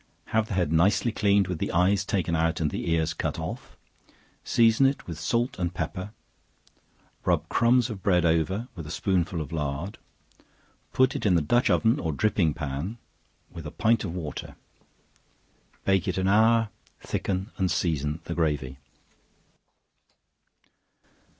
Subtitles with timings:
[0.33, 3.77] Have the head nicely cleaned, with the eyes taken out, and the ears cut off;
[4.43, 6.11] season it with salt and pepper;
[7.23, 9.99] rub crumbs of bread over, with a spoonful of lard;
[10.91, 12.97] put it in the dutch oven, or dripping pan,
[13.51, 14.55] with a pint of water;
[15.85, 18.77] bake it an hour; thicken and season the gravy.